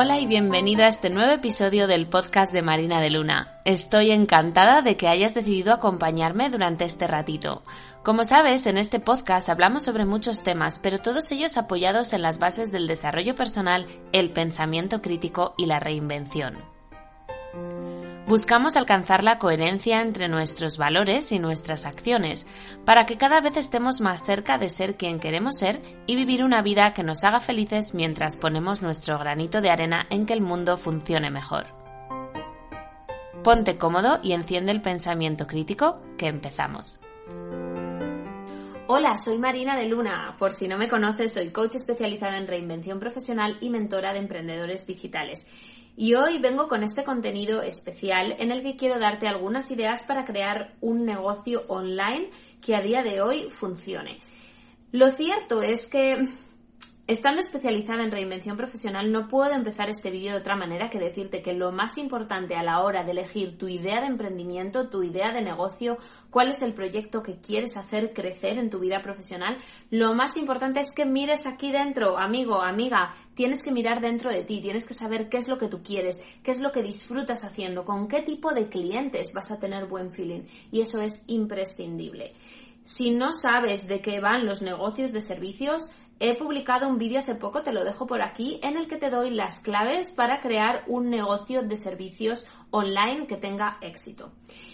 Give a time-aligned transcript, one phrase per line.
[0.00, 3.60] Hola y bienvenido a este nuevo episodio del podcast de Marina de Luna.
[3.64, 7.64] Estoy encantada de que hayas decidido acompañarme durante este ratito.
[8.04, 12.38] Como sabes, en este podcast hablamos sobre muchos temas, pero todos ellos apoyados en las
[12.38, 16.77] bases del desarrollo personal, el pensamiento crítico y la reinvención.
[18.28, 22.46] Buscamos alcanzar la coherencia entre nuestros valores y nuestras acciones,
[22.84, 26.60] para que cada vez estemos más cerca de ser quien queremos ser y vivir una
[26.60, 30.76] vida que nos haga felices mientras ponemos nuestro granito de arena en que el mundo
[30.76, 31.68] funcione mejor.
[33.42, 37.00] Ponte cómodo y enciende el pensamiento crítico, que empezamos.
[38.90, 40.34] Hola, soy Marina de Luna.
[40.38, 44.86] Por si no me conoces, soy coach especializada en reinvención profesional y mentora de emprendedores
[44.86, 45.40] digitales.
[45.94, 50.24] Y hoy vengo con este contenido especial en el que quiero darte algunas ideas para
[50.24, 52.30] crear un negocio online
[52.64, 54.22] que a día de hoy funcione.
[54.90, 56.26] Lo cierto es que
[57.08, 61.40] Estando especializada en reinvención profesional, no puedo empezar este vídeo de otra manera que decirte
[61.40, 65.32] que lo más importante a la hora de elegir tu idea de emprendimiento, tu idea
[65.32, 65.96] de negocio,
[66.28, 69.56] cuál es el proyecto que quieres hacer crecer en tu vida profesional,
[69.88, 74.44] lo más importante es que mires aquí dentro, amigo, amiga, tienes que mirar dentro de
[74.44, 77.42] ti, tienes que saber qué es lo que tú quieres, qué es lo que disfrutas
[77.42, 80.42] haciendo, con qué tipo de clientes vas a tener buen feeling.
[80.70, 82.34] Y eso es imprescindible.
[82.82, 85.82] Si no sabes de qué van los negocios de servicios,
[86.20, 89.08] He publicado un vídeo hace poco, te lo dejo por aquí, en el que te
[89.08, 94.32] doy las claves para crear un negocio de servicios online que tenga éxito.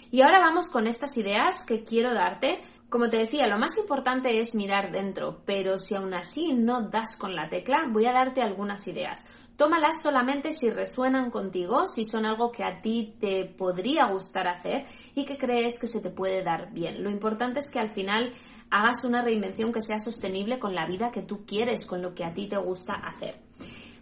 [0.09, 2.63] Y ahora vamos con estas ideas que quiero darte.
[2.89, 7.15] Como te decía, lo más importante es mirar dentro, pero si aún así no das
[7.15, 9.19] con la tecla, voy a darte algunas ideas.
[9.55, 14.85] Tómalas solamente si resuenan contigo, si son algo que a ti te podría gustar hacer
[15.13, 17.03] y que crees que se te puede dar bien.
[17.03, 18.33] Lo importante es que al final
[18.69, 22.23] hagas una reinvención que sea sostenible con la vida que tú quieres, con lo que
[22.23, 23.39] a ti te gusta hacer.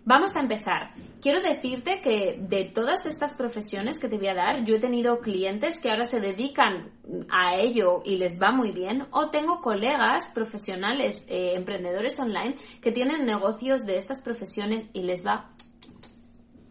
[0.05, 0.93] Vamos a empezar.
[1.21, 5.21] Quiero decirte que de todas estas profesiones que te voy a dar, yo he tenido
[5.21, 6.91] clientes que ahora se dedican
[7.29, 12.91] a ello y les va muy bien, o tengo colegas profesionales, eh, emprendedores online, que
[12.91, 15.51] tienen negocios de estas profesiones y les va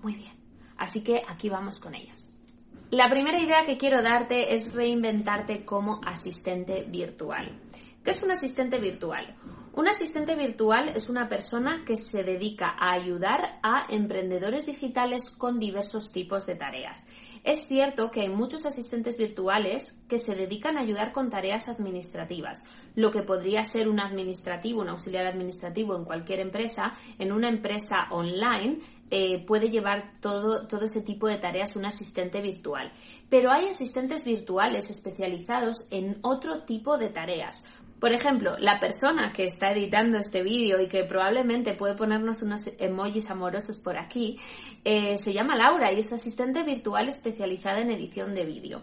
[0.02, 0.32] muy bien.
[0.76, 2.36] Así que aquí vamos con ellas.
[2.90, 7.58] La primera idea que quiero darte es reinventarte como asistente virtual.
[8.02, 9.36] ¿Qué es un asistente virtual?
[9.74, 15.60] Un asistente virtual es una persona que se dedica a ayudar a emprendedores digitales con
[15.60, 17.06] diversos tipos de tareas.
[17.44, 22.62] Es cierto que hay muchos asistentes virtuales que se dedican a ayudar con tareas administrativas,
[22.94, 28.08] lo que podría ser un administrativo, un auxiliar administrativo en cualquier empresa, en una empresa
[28.10, 28.78] online
[29.10, 32.92] eh, puede llevar todo, todo ese tipo de tareas un asistente virtual.
[33.28, 37.64] Pero hay asistentes virtuales especializados en otro tipo de tareas.
[38.02, 42.62] Por ejemplo, la persona que está editando este vídeo y que probablemente puede ponernos unos
[42.80, 44.40] emojis amorosos por aquí,
[44.84, 48.82] eh, se llama Laura y es asistente virtual especializada en edición de vídeo.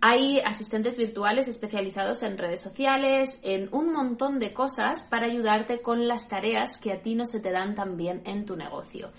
[0.00, 6.08] Hay asistentes virtuales especializados en redes sociales, en un montón de cosas para ayudarte con
[6.08, 9.10] las tareas que a ti no se te dan tan bien en tu negocio.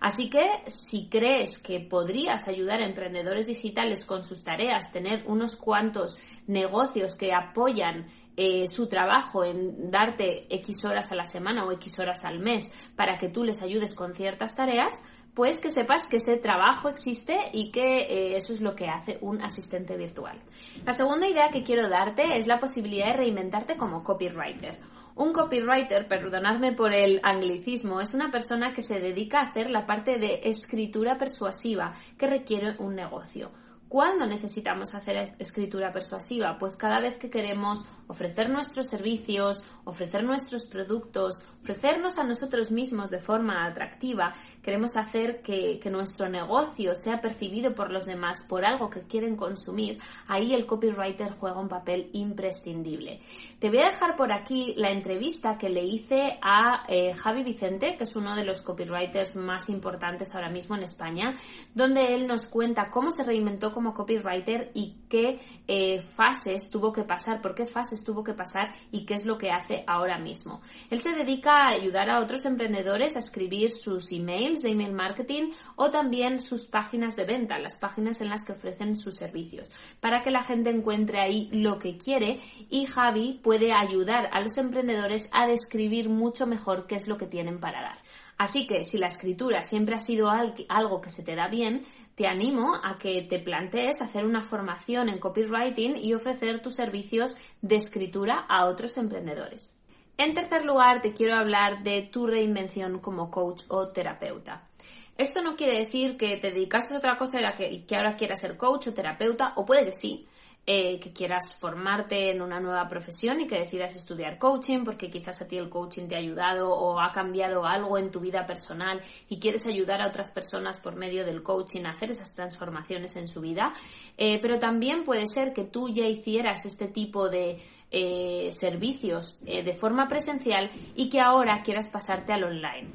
[0.00, 5.56] Así que si crees que podrías ayudar a emprendedores digitales con sus tareas, tener unos
[5.56, 6.14] cuantos
[6.46, 11.98] negocios que apoyan eh, su trabajo en darte X horas a la semana o X
[11.98, 14.96] horas al mes para que tú les ayudes con ciertas tareas,
[15.34, 19.18] pues que sepas que ese trabajo existe y que eh, eso es lo que hace
[19.20, 20.40] un asistente virtual.
[20.84, 24.78] La segunda idea que quiero darte es la posibilidad de reinventarte como copywriter.
[25.16, 29.84] Un copywriter, perdonadme por el anglicismo, es una persona que se dedica a hacer la
[29.84, 33.50] parte de escritura persuasiva que requiere un negocio.
[33.90, 36.56] ¿Cuándo necesitamos hacer escritura persuasiva?
[36.60, 43.10] Pues cada vez que queremos ofrecer nuestros servicios, ofrecer nuestros productos, ofrecernos a nosotros mismos
[43.10, 48.88] de forma atractiva, queremos hacer que, nuestro negocio sea percibido por los demás por algo
[48.90, 53.20] que quieren consumir, ahí el copywriter juega un papel imprescindible.
[53.58, 57.96] Te voy a dejar por aquí la entrevista que le hice a eh, Javi Vicente,
[57.96, 61.34] que es uno de los copywriters más importantes ahora mismo en España,
[61.74, 67.02] donde él nos cuenta cómo se reinventó como copywriter y qué eh, fases tuvo que
[67.02, 70.60] pasar, por qué fases tuvo que pasar y qué es lo que hace ahora mismo.
[70.90, 75.52] Él se dedica a ayudar a otros emprendedores a escribir sus emails de email marketing
[75.76, 80.22] o también sus páginas de venta, las páginas en las que ofrecen sus servicios, para
[80.22, 82.38] que la gente encuentre ahí lo que quiere
[82.68, 87.26] y Javi puede ayudar a los emprendedores a describir mucho mejor qué es lo que
[87.26, 87.98] tienen para dar.
[88.40, 92.26] Así que si la escritura siempre ha sido algo que se te da bien, te
[92.26, 97.76] animo a que te plantees hacer una formación en copywriting y ofrecer tus servicios de
[97.76, 99.76] escritura a otros emprendedores.
[100.16, 104.68] En tercer lugar, te quiero hablar de tu reinvención como coach o terapeuta.
[105.16, 107.38] Esto no quiere decir que te dedicases a otra cosa
[107.70, 110.26] y que ahora quieras ser coach o terapeuta, o puede que sí,
[110.66, 115.40] eh, que quieras formarte en una nueva profesión y que decidas estudiar coaching porque quizás
[115.40, 119.00] a ti el coaching te ha ayudado o ha cambiado algo en tu vida personal
[119.28, 123.26] y quieres ayudar a otras personas por medio del coaching a hacer esas transformaciones en
[123.26, 123.72] su vida.
[124.18, 127.58] Eh, pero también puede ser que tú ya hicieras este tipo de
[127.90, 132.92] eh, servicios de forma presencial y que ahora quieras pasarte al online.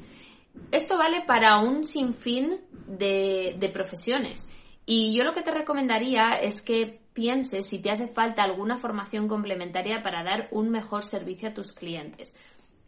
[0.70, 4.48] Esto vale para un sinfín de profesiones.
[4.86, 9.26] Y yo lo que te recomendaría es que pienses si te hace falta alguna formación
[9.26, 12.36] complementaria para dar un mejor servicio a tus clientes.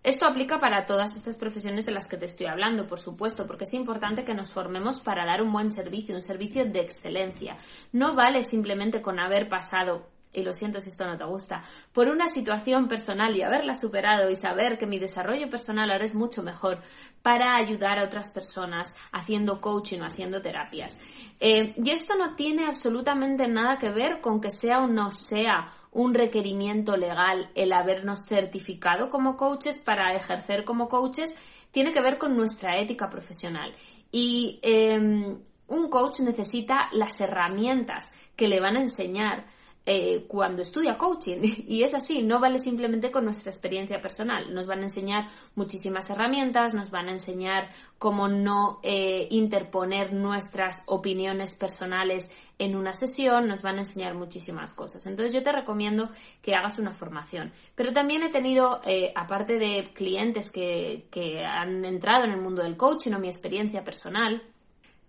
[0.03, 3.65] Esto aplica para todas estas profesiones de las que te estoy hablando, por supuesto, porque
[3.65, 7.57] es importante que nos formemos para dar un buen servicio, un servicio de excelencia.
[7.91, 12.09] No vale simplemente con haber pasado y lo siento si esto no te gusta, por
[12.09, 16.43] una situación personal y haberla superado y saber que mi desarrollo personal ahora es mucho
[16.43, 16.79] mejor
[17.23, 20.97] para ayudar a otras personas haciendo coaching o haciendo terapias.
[21.41, 25.73] Eh, y esto no tiene absolutamente nada que ver con que sea o no sea
[25.93, 31.35] un requerimiento legal el habernos certificado como coaches para ejercer como coaches,
[31.71, 33.75] tiene que ver con nuestra ética profesional.
[34.13, 35.39] Y em,
[35.69, 39.47] un coach necesita las herramientas que le van a enseñar
[39.87, 41.39] eh, cuando estudia coaching.
[41.69, 44.53] Y es así, no vale simplemente con nuestra experiencia personal.
[44.53, 50.83] Nos van a enseñar muchísimas herramientas, nos van a enseñar cómo no eh, interponer nuestras
[50.87, 55.07] opiniones personales en una sesión, nos van a enseñar muchísimas cosas.
[55.07, 56.11] Entonces yo te recomiendo
[56.43, 57.53] que hagas una formación.
[57.75, 62.63] Pero también he tenido, eh, aparte de clientes que, que han entrado en el mundo
[62.63, 64.43] del coaching o mi experiencia personal,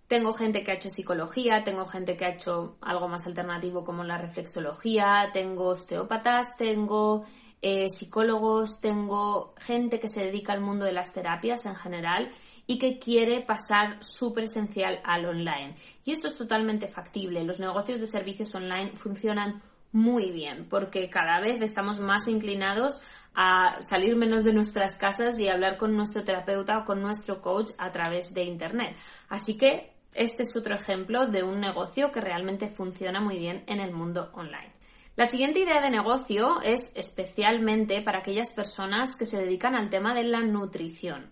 [0.09, 4.03] tengo gente que ha hecho psicología, tengo gente que ha hecho algo más alternativo como
[4.03, 7.25] la reflexología, tengo osteópatas, tengo
[7.61, 12.31] eh, psicólogos, tengo gente que se dedica al mundo de las terapias en general
[12.65, 15.75] y que quiere pasar su presencial al online.
[16.03, 17.43] Y esto es totalmente factible.
[17.43, 22.99] Los negocios de servicios online funcionan muy bien porque cada vez estamos más inclinados
[23.35, 27.73] a salir menos de nuestras casas y hablar con nuestro terapeuta o con nuestro coach
[27.77, 28.97] a través de Internet.
[29.29, 33.79] Así que este es otro ejemplo de un negocio que realmente funciona muy bien en
[33.79, 34.73] el mundo online.
[35.15, 40.13] La siguiente idea de negocio es especialmente para aquellas personas que se dedican al tema
[40.13, 41.29] de la nutrición.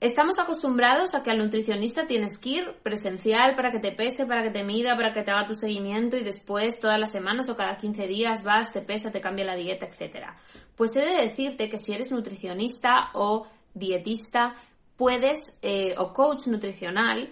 [0.00, 4.42] Estamos acostumbrados a que al nutricionista tienes que ir presencial para que te pese, para
[4.42, 7.56] que te mida, para que te haga tu seguimiento y después todas las semanas o
[7.56, 10.28] cada 15 días vas, te pesa, te cambia la dieta, etc.
[10.76, 14.54] Pues he de decirte que si eres nutricionista o dietista,
[14.96, 17.30] puedes, eh, o coach nutricional,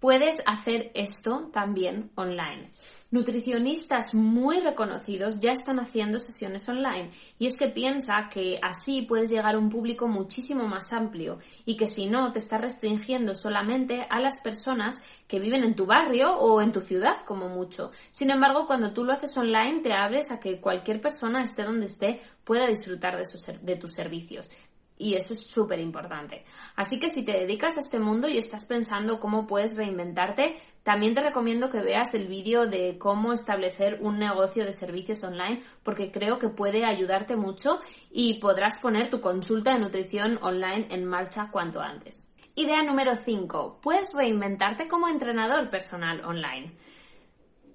[0.00, 2.68] puedes hacer esto también online.
[3.10, 9.30] Nutricionistas muy reconocidos ya están haciendo sesiones online y es que piensa que así puedes
[9.30, 14.06] llegar a un público muchísimo más amplio y que si no te está restringiendo solamente
[14.10, 14.96] a las personas
[15.28, 17.92] que viven en tu barrio o en tu ciudad como mucho.
[18.10, 21.86] Sin embargo, cuando tú lo haces online te abres a que cualquier persona esté donde
[21.86, 24.50] esté pueda disfrutar de tus servicios.
[24.98, 26.44] Y eso es súper importante.
[26.74, 31.14] Así que si te dedicas a este mundo y estás pensando cómo puedes reinventarte, también
[31.14, 36.10] te recomiendo que veas el vídeo de cómo establecer un negocio de servicios online, porque
[36.10, 41.50] creo que puede ayudarte mucho y podrás poner tu consulta de nutrición online en marcha
[41.50, 42.32] cuanto antes.
[42.54, 43.80] Idea número 5.
[43.82, 46.72] Puedes reinventarte como entrenador personal online.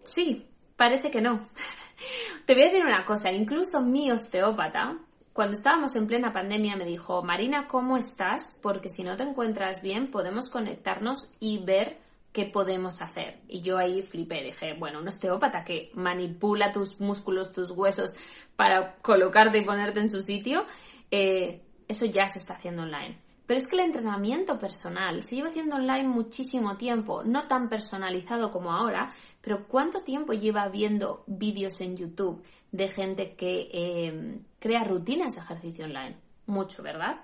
[0.03, 1.49] Sí, parece que no.
[2.45, 4.97] te voy a decir una cosa, incluso mi osteópata,
[5.33, 8.57] cuando estábamos en plena pandemia me dijo, Marina, ¿cómo estás?
[8.61, 11.97] Porque si no te encuentras bien, podemos conectarnos y ver
[12.33, 13.39] qué podemos hacer.
[13.47, 18.11] Y yo ahí flipé, dije, bueno, un osteópata que manipula tus músculos, tus huesos
[18.55, 20.65] para colocarte y ponerte en su sitio,
[21.11, 23.17] eh, eso ya se está haciendo online.
[23.51, 28.49] Pero es que el entrenamiento personal se lleva haciendo online muchísimo tiempo, no tan personalizado
[28.49, 32.41] como ahora, pero ¿cuánto tiempo lleva viendo vídeos en YouTube
[32.71, 36.15] de gente que em, crea rutinas de ejercicio online?
[36.45, 37.23] Mucho, ¿verdad?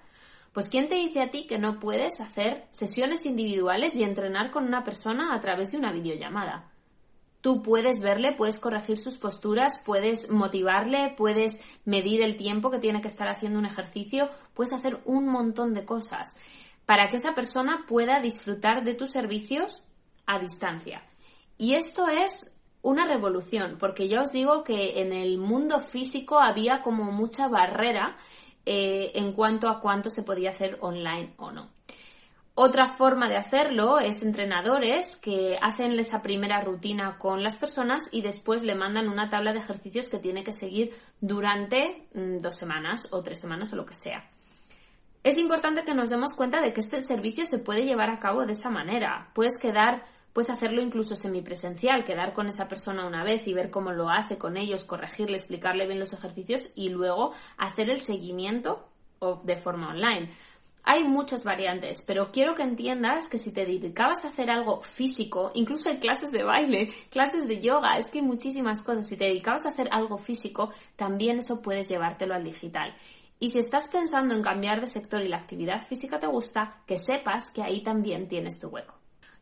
[0.52, 4.66] Pues ¿quién te dice a ti que no puedes hacer sesiones individuales y entrenar con
[4.66, 6.74] una persona a través de una videollamada?
[7.48, 13.00] Tú puedes verle, puedes corregir sus posturas, puedes motivarle, puedes medir el tiempo que tiene
[13.00, 16.36] que estar haciendo un ejercicio, puedes hacer un montón de cosas
[16.86, 19.82] para que esa persona pueda disfrutar de tus servicios
[20.26, 21.02] a distancia.
[21.58, 26.82] Y esto es una revolución, porque ya os digo que en el mundo físico había
[26.82, 28.18] como mucha barrera
[28.66, 31.77] eh, en cuanto a cuánto se podía hacer online o no.
[32.60, 38.24] Otra forma de hacerlo es entrenadores que hacen esa primera rutina con las personas y
[38.24, 43.04] después le mandan una tabla de ejercicios que tiene que seguir durante mm, dos semanas
[43.12, 44.28] o tres semanas o lo que sea.
[45.24, 48.44] es importante que nos demos cuenta de que este servicio se puede llevar a cabo
[48.48, 49.30] de esa manera.
[49.36, 53.92] Puedes quedar, puedes hacerlo incluso semipresencial, quedar con esa persona una vez y ver cómo
[53.92, 58.90] lo hace con ellos, corregirle, explicarle bien los ejercicios y luego hacer el seguimiento
[59.44, 60.32] de forma online.
[60.90, 65.52] Hay muchas variantes, pero quiero que entiendas que si te dedicabas a hacer algo físico,
[65.54, 69.06] incluso hay clases de baile, clases de yoga, es que hay muchísimas cosas.
[69.06, 72.96] Si te dedicabas a hacer algo físico, también eso puedes llevártelo al digital.
[73.38, 76.96] Y si estás pensando en cambiar de sector y la actividad física te gusta, que
[76.96, 78.98] sepas que ahí también tienes tu hueco.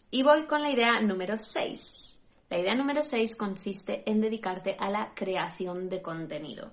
[0.10, 2.24] Y voy con la idea número 6.
[2.50, 6.72] La idea número 6 consiste en dedicarte a la creación de contenido.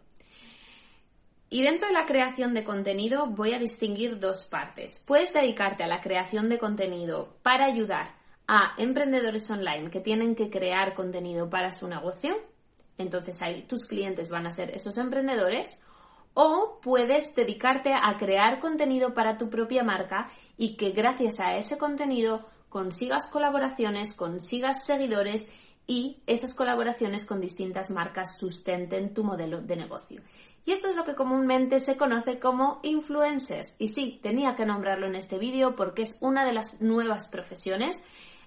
[1.53, 5.05] Y dentro de la creación de contenido voy a distinguir dos partes.
[5.07, 8.15] Puedes dedicarte a la creación de contenido para ayudar
[8.49, 12.39] a emprendedores online que tienen que crear contenido para su negocio.
[12.97, 15.79] Entonces ahí tus clientes van a ser esos emprendedores
[16.33, 21.77] o puedes dedicarte a crear contenido para tu propia marca y que gracias a ese
[21.77, 25.45] contenido consigas colaboraciones, consigas seguidores
[25.87, 30.23] y esas colaboraciones con distintas marcas sustenten tu modelo de negocio.
[30.65, 33.75] Y esto es lo que comúnmente se conoce como influencers.
[33.79, 37.97] Y sí, tenía que nombrarlo en este vídeo porque es una de las nuevas profesiones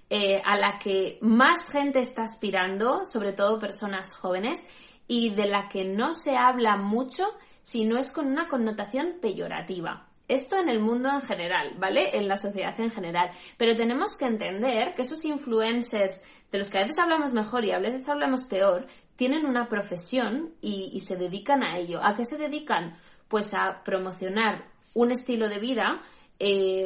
[0.08, 4.60] eh, a la que más gente está aspirando, sobre todo personas jóvenes,
[5.08, 7.24] y de la que no se habla mucho
[7.62, 10.08] si no es con una connotación peyorativa.
[10.28, 12.16] Esto en el mundo en general, ¿vale?
[12.16, 13.30] En la sociedad en general.
[13.56, 17.70] Pero tenemos que entender que esos influencers, de los que a veces hablamos mejor y
[17.70, 22.00] a veces hablamos peor, tienen una profesión y, se dedican a ello.
[22.02, 22.96] ¿A qué se dedican?
[23.28, 26.00] Pues a promocionar un estilo de vida
[26.38, 26.84] eh,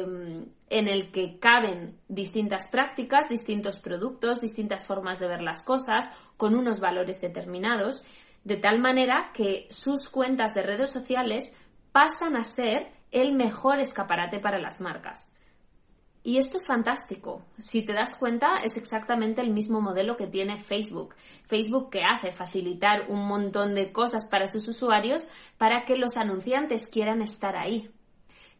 [0.69, 6.05] en el que caben distintas prácticas, distintos productos, distintas formas de ver las cosas,
[6.37, 8.03] con unos valores determinados
[8.43, 11.51] de tal manera que sus cuentas de redes sociales
[11.91, 15.33] pasan a ser el mejor escaparate para las marcas.
[16.23, 17.41] Y esto es fantástico.
[17.57, 21.15] Si te das cuenta, es exactamente el mismo modelo que tiene Facebook.
[21.47, 26.87] Facebook que hace facilitar un montón de cosas para sus usuarios para que los anunciantes
[26.89, 27.89] quieran estar ahí.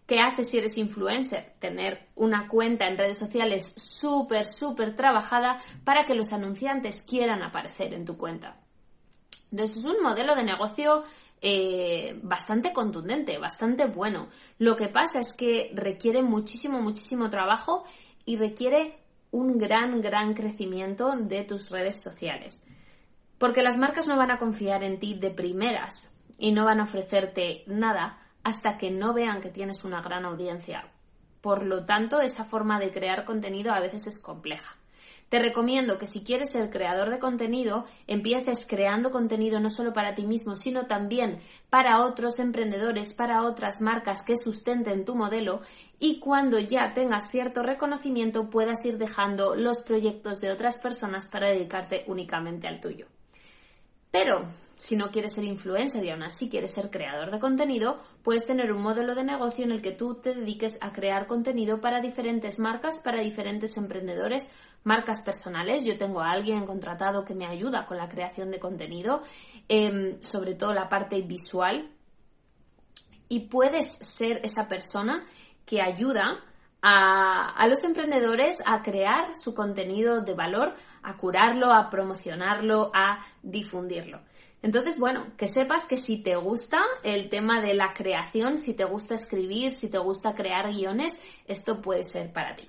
[0.08, 1.54] ¿Qué hace si eres influencer?
[1.60, 7.94] Tener una cuenta en redes sociales súper, súper trabajada para que los anunciantes quieran aparecer
[7.94, 8.60] en tu cuenta.
[9.52, 11.04] Entonces es un modelo de negocio
[11.42, 14.30] eh, bastante contundente, bastante bueno.
[14.60, 17.84] Lo que pasa es que requiere muchísimo, muchísimo trabajo
[18.26, 19.00] y requiere
[19.32, 22.64] un gran, gran crecimiento de tus redes sociales.
[23.40, 26.84] Porque las marcas no van a confiar en ti de primeras y no van a
[26.84, 30.92] ofrecerte nada hasta que no vean que tienes una gran audiencia.
[31.42, 34.76] Por lo tanto, esa forma de crear contenido a veces es compleja.
[35.32, 40.14] Te recomiendo que si quieres ser creador de contenido, empieces creando contenido no solo para
[40.14, 45.62] ti mismo, sino también para otros emprendedores, para otras marcas que sustenten tu modelo
[46.00, 51.48] y cuando ya tengas cierto reconocimiento puedas ir dejando los proyectos de otras personas para
[51.48, 53.06] dedicarte únicamente al tuyo.
[54.12, 54.50] Pero
[54.82, 58.72] si no quieres ser influencer y aún así quieres ser creador de contenido, puedes tener
[58.74, 62.58] un modelo de negocio en el que tú te dediques a crear contenido para diferentes
[62.58, 64.44] marcas, para diferentes emprendedores,
[64.84, 65.86] marcas personales.
[65.86, 69.22] Yo tengo a alguien contratado que me ayuda con la creación de contenido,
[69.68, 71.92] em, sobre todo la parte visual.
[73.30, 75.24] Y puedes ser esa persona
[75.66, 76.44] que ayuda
[76.82, 83.20] a, a, los emprendedores a crear su contenido de valor, a curarlo, a promocionarlo, a
[83.44, 84.22] difundirlo.
[84.64, 88.84] Entonces, bueno, que sepas que si te gusta el tema de la creación, si te
[88.84, 91.14] gusta escribir, si te gusta crear guiones,
[91.48, 92.68] esto puede ser para ti.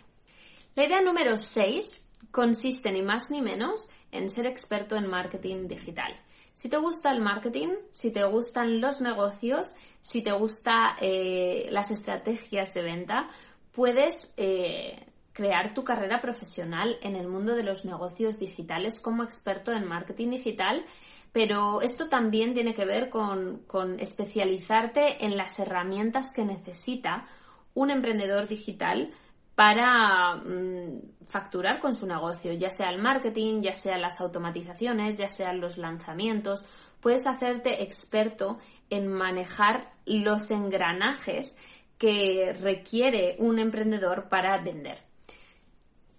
[0.75, 6.13] La idea número 6 consiste ni más ni menos en ser experto en marketing digital.
[6.55, 11.91] Si te gusta el marketing, si te gustan los negocios, si te gustan eh, las
[11.91, 13.29] estrategias de venta,
[13.73, 19.73] puedes eh, crear tu carrera profesional en el mundo de los negocios digitales como experto
[19.73, 20.85] en marketing digital
[21.33, 23.65] pero esto también tiene que ver con,
[23.99, 27.27] especializarte en las herramientas que necesita
[27.75, 29.11] un emprendedor digital
[29.55, 35.29] para mm, facturar con su negocio, ya sea el marketing, ya sea las automatizaciones, ya
[35.29, 36.65] sean los lanzamientos.
[37.01, 38.59] Puedes hacerte experto
[38.91, 41.55] en manejar los engranajes
[41.99, 45.12] que requiere un emprendedor para vender.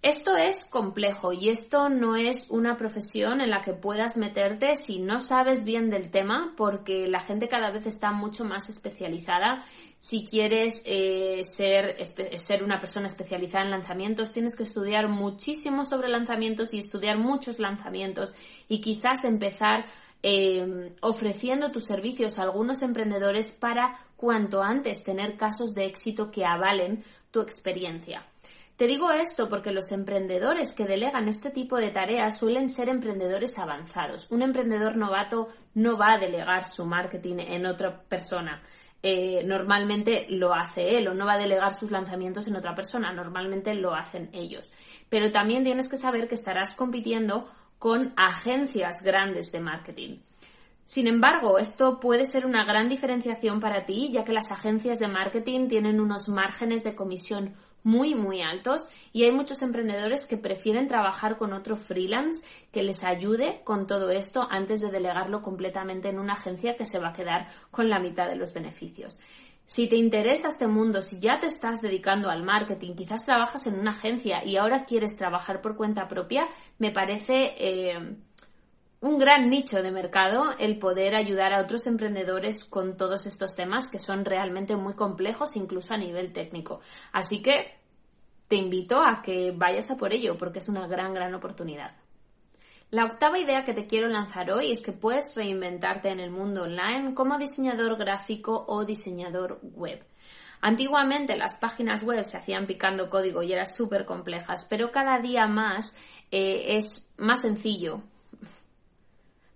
[0.04, 4.98] Esto es complejo y esto no es una profesión en la que puedas meterte si
[4.98, 9.64] no sabes bien del tema, porque la gente cada vez está mucho más especializada.
[9.96, 11.96] Si quieres eh, ser,
[12.36, 17.58] ser una persona especializada en lanzamientos, tienes que estudiar muchísimo sobre lanzamientos y estudiar muchos
[17.58, 18.34] lanzamientos
[18.68, 19.86] y quizás empezar
[20.22, 26.44] eh, ofreciendo tus servicios a algunos emprendedores para cuanto antes tener casos de éxito que
[26.44, 28.26] avalen tu experiencia.
[28.76, 33.56] Te digo esto porque los emprendedores que delegan este tipo de tareas suelen ser emprendedores
[33.56, 34.32] avanzados.
[34.32, 38.62] Un emprendedor novato no va a delegar su marketing en otra persona.
[39.00, 43.12] Eh, normalmente lo hace él o no va a delegar sus lanzamientos en otra persona,
[43.12, 44.72] normalmente lo hacen ellos.
[45.08, 50.18] Pero también tienes que saber que estarás compitiendo con agencias grandes de marketing.
[50.84, 55.08] Sin embargo, esto puede ser una gran diferenciación para ti, ya que las agencias de
[55.08, 57.54] marketing tienen unos márgenes de comisión
[57.84, 63.04] muy, muy altos y hay muchos emprendedores que prefieren trabajar con otro freelance que les
[63.04, 67.12] ayude con todo esto antes de delegarlo completamente en una agencia que se va a
[67.12, 69.18] quedar con la mitad de los beneficios.
[69.66, 73.78] Si te interesa este mundo, si ya te estás dedicando al marketing, quizás trabajas en
[73.78, 76.46] una agencia y ahora quieres trabajar por cuenta propia,
[76.78, 78.16] me parece eh,
[79.04, 83.90] un gran nicho de mercado el poder ayudar a otros emprendedores con todos estos temas
[83.90, 86.80] que son realmente muy complejos incluso a nivel técnico.
[87.12, 87.76] Así que
[88.48, 91.94] te invito a que vayas a por ello porque es una gran, gran oportunidad.
[92.90, 96.62] La octava idea que te quiero lanzar hoy es que puedes reinventarte en el mundo
[96.62, 100.02] online como diseñador gráfico o diseñador web.
[100.62, 105.46] Antiguamente las páginas web se hacían picando código y eran súper complejas, pero cada día
[105.46, 105.92] más
[106.30, 108.02] eh, es más sencillo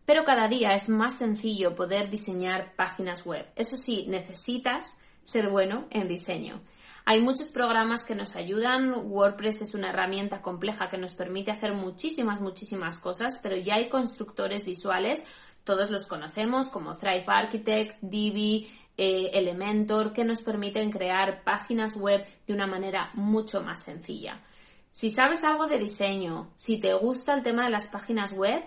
[0.08, 3.44] pero cada día es más sencillo poder diseñar páginas web.
[3.56, 4.86] Eso sí, necesitas
[5.22, 6.62] ser bueno en diseño.
[7.04, 9.02] Hay muchos programas que nos ayudan.
[9.04, 13.90] WordPress es una herramienta compleja que nos permite hacer muchísimas, muchísimas cosas, pero ya hay
[13.90, 15.22] constructores visuales,
[15.62, 22.24] todos los conocemos como Thrive Architect, Divi, eh, Elementor, que nos permiten crear páginas web
[22.46, 24.42] de una manera mucho más sencilla.
[24.90, 28.64] Si sabes algo de diseño, si te gusta el tema de las páginas web,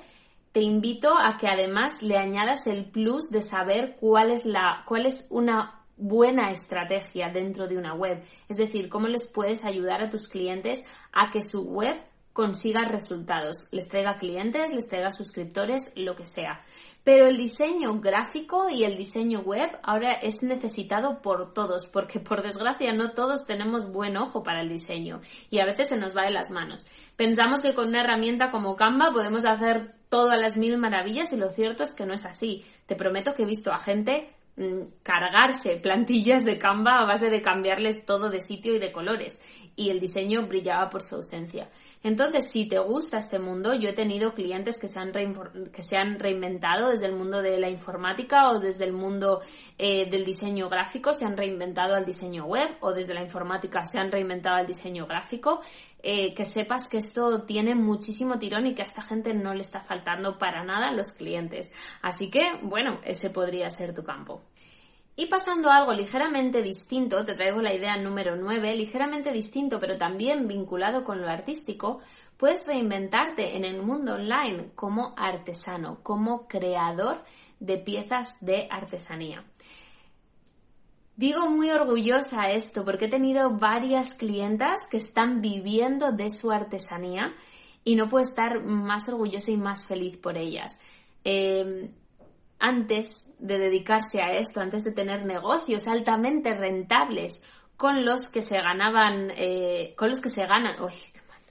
[0.52, 5.06] te invito a que además le añadas el plus de saber cuál es la, cuál
[5.06, 8.24] es una buena estrategia dentro de una web.
[8.50, 10.80] Es decir, cómo les puedes ayudar a tus clientes
[11.14, 11.96] a que su web
[12.34, 16.62] consiga resultados, les traiga clientes, les traiga suscriptores, lo que sea.
[17.04, 22.44] Pero el diseño gráfico y el diseño web ahora es necesitado por todos, porque por
[22.44, 26.24] desgracia no todos tenemos buen ojo para el diseño y a veces se nos va
[26.24, 26.86] de las manos.
[27.16, 31.50] Pensamos que con una herramienta como Canva podemos hacer todas las mil maravillas y lo
[31.50, 32.64] cierto es que no es así.
[32.86, 34.30] Te prometo que he visto a gente
[35.02, 39.40] cargarse plantillas de Canva a base de cambiarles todo de sitio y de colores
[39.76, 41.70] y el diseño brillaba por su ausencia.
[42.04, 45.98] Entonces, si te gusta este mundo, yo he tenido clientes que se han, que se
[45.98, 49.42] han reinventado desde el mundo de la informática o desde el mundo
[49.78, 54.00] eh, del diseño gráfico, se han reinventado al diseño web o desde la informática se
[54.00, 55.62] han reinventado al diseño gráfico.
[56.04, 59.62] Eh, que sepas que esto tiene muchísimo tirón y que a esta gente no le
[59.62, 61.72] está faltando para nada los clientes.
[62.02, 64.42] Así que, bueno, ese podría ser tu campo.
[65.16, 69.98] Y pasando a algo ligeramente distinto, te traigo la idea número 9, ligeramente distinto pero
[69.98, 72.00] también vinculado con lo artístico,
[72.38, 77.24] puedes reinventarte en el mundo online como artesano, como creador
[77.60, 79.44] de piezas de artesanía.
[81.22, 87.36] Digo muy orgullosa esto porque he tenido varias clientas que están viviendo de su artesanía
[87.84, 90.80] y no puedo estar más orgullosa y más feliz por ellas.
[91.24, 91.92] Eh,
[92.58, 97.40] antes de dedicarse a esto, antes de tener negocios altamente rentables
[97.78, 101.42] con los que se ganaban, eh, con los que se ganan, uy, qué mal.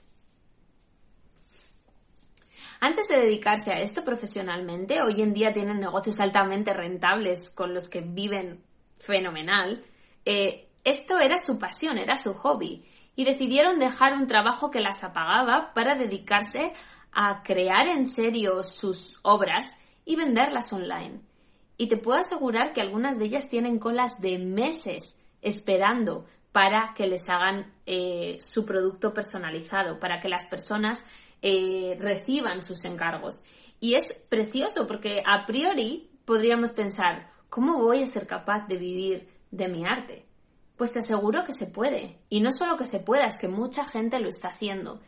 [2.81, 7.87] Antes de dedicarse a esto profesionalmente, hoy en día tienen negocios altamente rentables con los
[7.87, 8.69] que viven
[9.05, 9.83] fenomenal.
[10.25, 12.85] Eh, esto era su pasión, era su hobby.
[13.15, 16.73] Y decidieron dejar un trabajo que las apagaba para dedicarse
[17.11, 21.21] a crear en serio sus obras y venderlas online.
[21.77, 27.07] Y te puedo asegurar que algunas de ellas tienen colas de meses esperando para que
[27.07, 30.99] les hagan eh, su producto personalizado, para que las personas
[31.41, 33.43] eh, reciban sus encargos.
[33.79, 39.27] Y es precioso porque a priori podríamos pensar, ¿cómo voy a ser capaz de vivir
[39.51, 40.25] de mi arte?
[40.77, 42.17] Pues te aseguro que se puede.
[42.29, 45.01] Y no solo que se pueda, es que mucha gente lo está haciendo.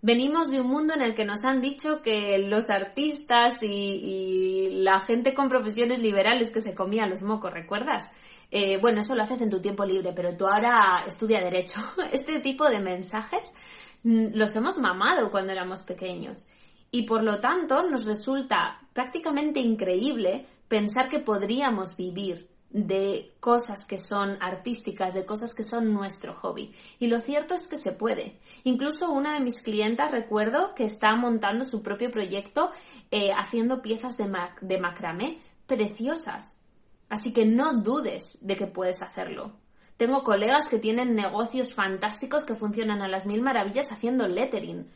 [0.00, 5.00] Venimos de un mundo en el que nos han dicho que los artistas y, la
[5.00, 8.04] gente con profesiones liberales que se comían los mocos, ¿recuerdas?
[8.50, 11.80] Eh, bueno, eso lo haces en tu tiempo libre, pero tú ahora estudia derecho.
[12.12, 13.50] Este tipo de mensajes
[14.04, 16.46] mm, los hemos mamado cuando éramos pequeños.
[16.90, 23.98] Y por lo tanto nos resulta prácticamente increíble pensar que podríamos vivir de cosas que
[23.98, 26.72] son artísticas, de cosas que son nuestro hobby.
[27.00, 28.38] Y lo cierto es que se puede.
[28.62, 32.70] Incluso una de mis clientas recuerdo que está montando su propio proyecto
[33.10, 36.60] eh, haciendo piezas de, de macramé preciosas.
[37.08, 39.52] Así que no dudes de que puedes hacerlo.
[39.96, 44.88] Tengo colegas que tienen negocios fantásticos que funcionan a las mil maravillas haciendo lettering.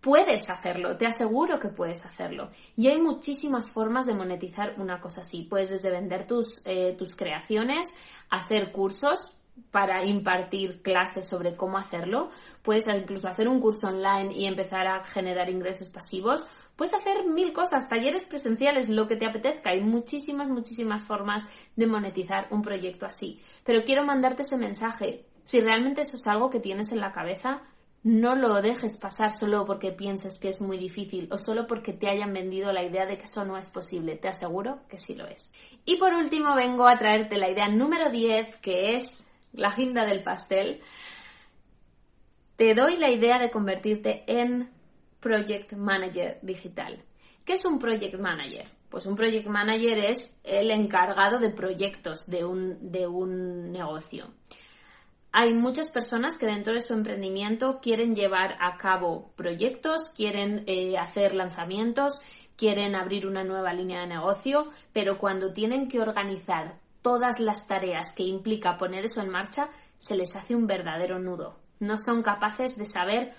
[0.00, 2.50] Puedes hacerlo, te aseguro que puedes hacerlo.
[2.76, 5.42] Y hay muchísimas formas de monetizar una cosa así.
[5.42, 7.88] Puedes desde vender tus, eh, tus creaciones,
[8.30, 9.18] hacer cursos
[9.70, 12.30] para impartir clases sobre cómo hacerlo.
[12.62, 16.44] Puedes incluso hacer un curso online y empezar a generar ingresos pasivos.
[16.76, 19.70] Puedes hacer mil cosas, talleres presenciales, lo que te apetezca.
[19.70, 21.42] Hay muchísimas, muchísimas formas
[21.74, 23.42] de monetizar un proyecto así.
[23.64, 25.24] Pero quiero mandarte ese mensaje.
[25.42, 27.62] Si realmente eso es algo que tienes en la cabeza,
[28.08, 32.08] no lo dejes pasar solo porque pienses que es muy difícil o solo porque te
[32.08, 34.16] hayan vendido la idea de que eso no es posible.
[34.16, 35.50] Te aseguro que sí lo es.
[35.84, 40.22] Y por último vengo a traerte la idea número 10, que es la guinda del
[40.22, 40.80] pastel.
[42.56, 44.70] Te doy la idea de convertirte en
[45.20, 47.04] Project Manager digital.
[47.44, 48.66] ¿Qué es un Project Manager?
[48.88, 54.32] Pues un Project Manager es el encargado de proyectos de un, de un negocio
[55.40, 60.98] hay muchas personas que dentro de su emprendimiento quieren llevar a cabo proyectos, quieren eh,
[60.98, 62.14] hacer lanzamientos,
[62.56, 68.06] quieren abrir una nueva línea de negocio, pero cuando tienen que organizar todas las tareas
[68.16, 71.56] que implica poner eso en marcha, se les hace un verdadero nudo.
[71.78, 73.32] No son capaces de saber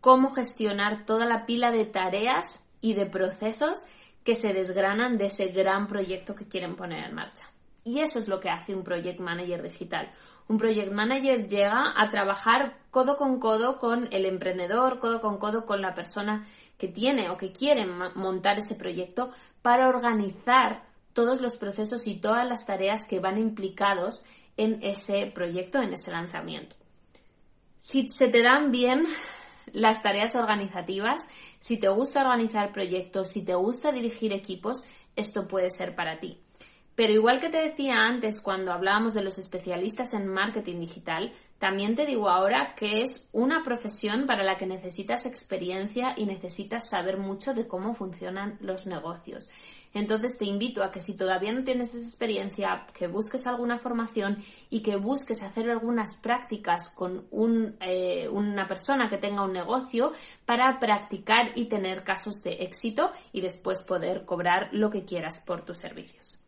[0.00, 3.76] cómo gestionar toda la pila de tareas y de procesos
[4.24, 7.44] que se desgranan de ese gran proyecto que quieren poner en marcha.
[7.84, 10.08] Y eso es lo que hace un project manager digital.
[10.48, 15.64] Un project manager llega a trabajar codo con codo con el emprendedor, codo con codo
[15.64, 16.46] con la persona
[16.78, 19.30] que tiene o que quiere montar ese proyecto
[19.62, 24.22] para organizar todos los procesos y todas las tareas que van implicados
[24.56, 26.76] en ese proyecto, en ese lanzamiento.
[27.78, 29.06] Si se te dan bien
[29.72, 31.22] las tareas organizativas,
[31.58, 34.78] si te gusta organizar proyectos, si te gusta dirigir equipos,
[35.16, 36.38] esto puede ser para ti.
[36.94, 41.94] Pero igual que te decía antes cuando hablábamos de los especialistas en marketing digital, también
[41.94, 47.16] te digo ahora que es una profesión para la que necesitas experiencia y necesitas saber
[47.16, 49.48] mucho de cómo funcionan los negocios.
[49.94, 54.42] Entonces te invito a que si todavía no tienes esa experiencia, que busques alguna formación
[54.68, 57.26] y que busques hacer algunas prácticas con
[57.80, 60.12] eh, una persona que tenga un negocio
[60.44, 65.64] para practicar y tener casos de éxito y después poder cobrar lo que quieras por
[65.64, 66.41] tus servicios.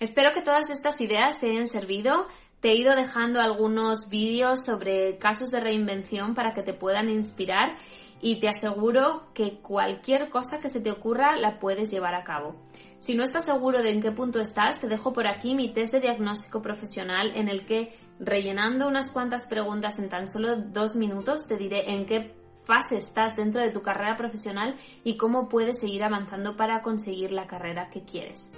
[0.00, 2.28] Espero que todas estas ideas te hayan servido.
[2.60, 7.76] Te he ido dejando algunos vídeos sobre casos de reinvención para que te puedan inspirar
[8.20, 12.54] y te aseguro que cualquier cosa que se te ocurra la puedes llevar a cabo.
[13.00, 15.92] Si no estás seguro de en qué punto estás, te dejo por aquí mi test
[15.92, 21.46] de diagnóstico profesional en el que rellenando unas cuantas preguntas en tan solo dos minutos
[21.46, 22.34] te diré en qué
[22.64, 27.46] fase estás dentro de tu carrera profesional y cómo puedes seguir avanzando para conseguir la
[27.46, 28.52] carrera que quieres.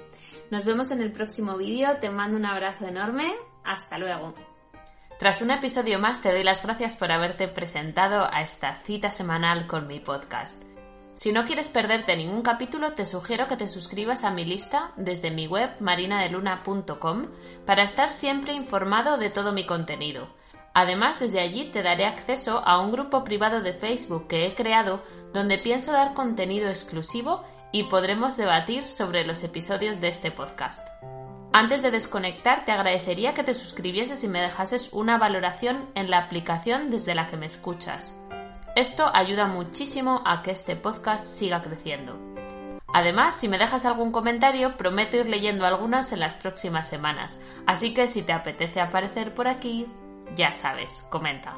[0.50, 3.32] Nos vemos en el próximo vídeo, te mando un abrazo enorme,
[3.64, 4.34] hasta luego.
[5.20, 9.68] Tras un episodio más te doy las gracias por haberte presentado a esta cita semanal
[9.68, 10.64] con mi podcast.
[11.14, 15.30] Si no quieres perderte ningún capítulo, te sugiero que te suscribas a mi lista desde
[15.30, 17.26] mi web marinadeluna.com
[17.64, 20.34] para estar siempre informado de todo mi contenido.
[20.74, 25.02] Además, desde allí te daré acceso a un grupo privado de Facebook que he creado
[25.32, 30.86] donde pienso dar contenido exclusivo y podremos debatir sobre los episodios de este podcast.
[31.52, 36.18] Antes de desconectar, te agradecería que te suscribieses y me dejases una valoración en la
[36.18, 38.16] aplicación desde la que me escuchas.
[38.76, 42.18] Esto ayuda muchísimo a que este podcast siga creciendo.
[42.92, 47.94] Además, si me dejas algún comentario, prometo ir leyendo algunos en las próximas semanas, así
[47.94, 49.86] que si te apetece aparecer por aquí,
[50.34, 51.56] ya sabes, comenta.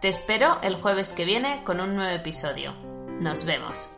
[0.00, 2.74] Te espero el jueves que viene con un nuevo episodio.
[3.20, 3.88] Nos vemos.